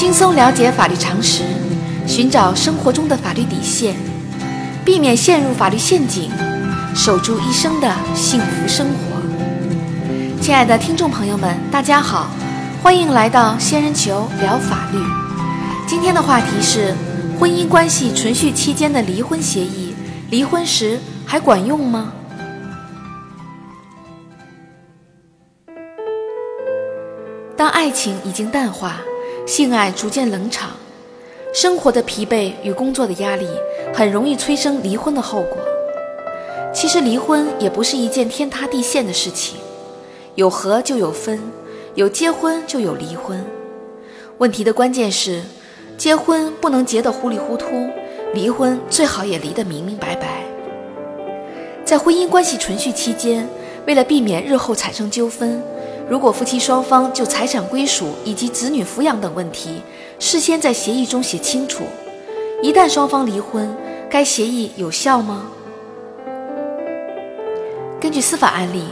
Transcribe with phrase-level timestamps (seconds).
[0.00, 1.42] 轻松了解法律常识，
[2.06, 3.94] 寻找生活中的法律底线，
[4.82, 6.30] 避免陷入法律陷阱，
[6.94, 9.20] 守住一生的幸福生活。
[10.40, 12.30] 亲爱的听众朋友们，大家好，
[12.82, 14.98] 欢迎来到仙人球聊法律。
[15.86, 16.94] 今天的话题是：
[17.38, 19.94] 婚姻关系存续期间的离婚协议，
[20.30, 22.10] 离婚时还管用吗？
[27.54, 28.96] 当爱情已经淡化。
[29.50, 30.70] 性爱逐渐冷场，
[31.52, 33.48] 生活的疲惫与工作的压力
[33.92, 35.58] 很容易催生离婚的后果。
[36.72, 39.58] 其实离婚也不是一件天塌地陷的事情，
[40.36, 41.40] 有合就有分，
[41.96, 43.44] 有结婚就有离婚。
[44.38, 45.42] 问题的关键是，
[45.98, 47.90] 结婚不能结得糊里糊涂，
[48.32, 50.44] 离婚最好也离得明明白白。
[51.84, 53.48] 在婚姻关系存续期间，
[53.84, 55.60] 为了避免日后产生纠纷。
[56.10, 59.80] 如果夫妻双方就财产归属以及子女抚养等问题
[60.18, 61.84] 事先在协议中写清楚，
[62.60, 63.72] 一旦双方离婚，
[64.10, 65.46] 该协议有效吗？
[68.00, 68.82] 根据司法案例，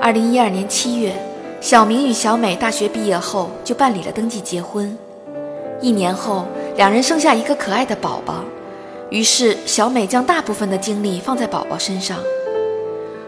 [0.00, 1.12] 二零一二年七月，
[1.60, 4.96] 小明与小美大学毕业后就办理了登记结婚。
[5.80, 8.44] 一年后，两人生下一个可爱的宝宝，
[9.10, 12.18] 于是小美将大部分的精力放在宝宝身上。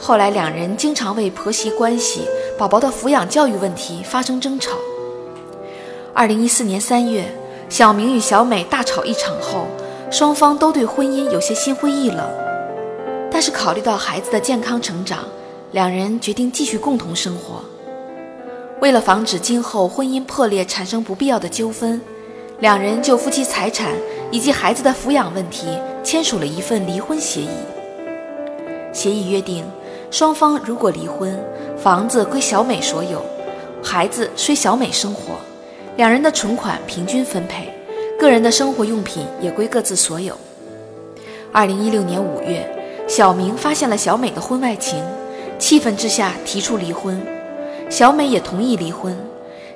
[0.00, 2.22] 后来，两人经常为婆媳关系。
[2.56, 4.76] 宝宝的抚养教育问题发生争吵。
[6.12, 7.24] 二零一四年三月，
[7.68, 9.66] 小明与小美大吵一场后，
[10.08, 12.24] 双方都对婚姻有些心灰意冷。
[13.28, 15.24] 但是考虑到孩子的健康成长，
[15.72, 17.64] 两人决定继续共同生活。
[18.80, 22.00] 为了防止今后婚姻破裂产生不必要的纠纷，
[22.60, 23.92] 两人就夫妻财产
[24.30, 25.66] 以及孩子的抚养问题
[26.04, 27.48] 签署了一份离婚协议。
[28.92, 29.64] 协议约定。
[30.14, 31.36] 双方如果离婚，
[31.76, 33.20] 房子归小美所有，
[33.82, 35.34] 孩子随小美生活，
[35.96, 37.68] 两人的存款平均分配，
[38.16, 40.38] 个人的生活用品也归各自所有。
[41.50, 42.64] 二零一六年五月，
[43.08, 45.02] 小明发现了小美的婚外情，
[45.58, 47.20] 气愤之下提出离婚，
[47.90, 49.18] 小美也同意离婚。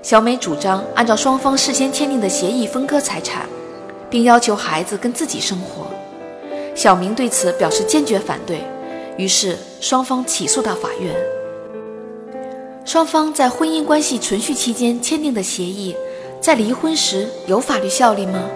[0.02, 3.44] 小美主张按照双方事先签订的协议分割财产，
[4.08, 5.88] 并要求孩子跟自己生活。
[6.76, 8.62] 小明对此表示坚决反对。
[9.18, 11.14] 于是双方起诉到法院。
[12.84, 15.94] 双方在婚姻关系存续期间签订的协议，
[16.40, 18.48] 在离婚时有法律效力吗？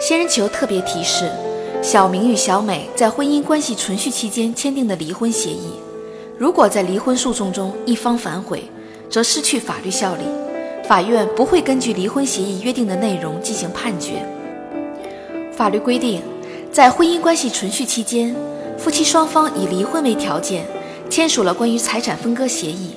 [0.00, 1.30] 仙人球特别提示：
[1.80, 5.70] 小明与小美在婚姻关系存续期间签订的离婚协议，
[6.36, 8.64] 如果在离婚诉讼中一方反悔，
[9.08, 10.24] 则失去法律效力，
[10.88, 14.26] 法院不会根据离婚协议约定的内容进行判决。
[15.52, 16.20] 法律规定，
[16.72, 18.34] 在婚姻关系存续期间。
[18.78, 20.64] 夫妻双方以离婚为条件
[21.10, 22.92] 签署了关于财产分割协议。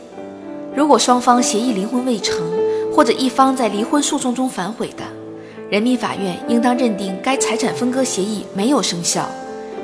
[0.76, 2.38] 如果双方协议离婚未成，
[2.94, 5.04] 或者一方在离婚诉讼中反悔的，
[5.70, 9.28] 人民法院应当认定该财产分割协议没有生效，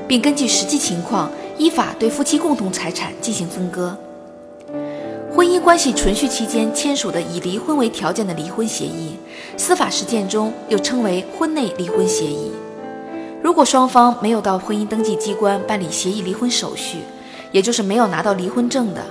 [0.08, 3.98] 并根据实际情况依法对夫妻共同财产进行分割。
[5.34, 9.16] 婚姻关系存续期间签署的以离婚为条件的离婚协议，
[9.58, 12.52] 司法实践中又称为婚内离婚协议。
[13.42, 16.98] 如果双方没有到婚姻登记机关办理协议离婚手续，
[17.52, 19.02] 也就是没有拿到离婚证的，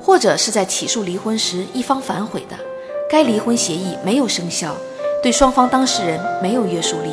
[0.00, 2.56] 或者是在起诉离婚时一方反悔的，
[3.10, 4.74] 该离婚协议没有生效，
[5.22, 7.10] 对双方当事人没有约束力。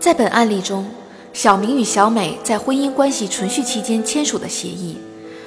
[0.00, 0.86] 在本案例中，
[1.32, 4.96] 小明与小美在婚姻关系存续期间签署的协议，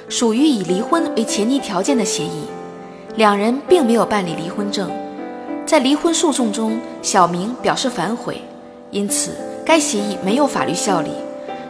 [0.08, 2.44] 属于以离婚为前提条件的协议，
[3.16, 4.90] 两人并没有办理离婚证，
[5.66, 8.40] 在离婚诉讼中，小明表示反悔，
[8.90, 9.32] 因此。
[9.62, 11.10] 该协议没有法律效力，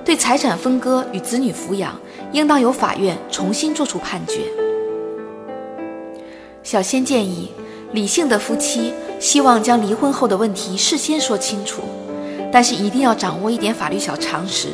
[0.02, 1.94] 对财产分割与子女抚养，
[2.32, 4.40] 应当由法院重新作出判决。
[6.62, 7.50] 小仙建议，
[7.92, 11.82] 理性的夫妻希望将离婚后的问题事先说清楚，
[12.50, 14.68] 但是一定要掌握一点法律小常识，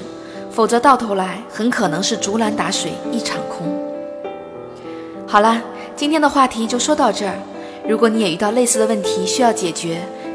[0.49, 3.67] 否则到头来很可能是竹篮打水一场空。
[5.27, 5.61] 好了，
[5.97, 7.35] 今天的话题就说到这儿。
[7.89, 10.01] 如果你也遇到类似的问题需要解决，